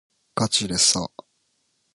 [0.33, 1.11] がちでさ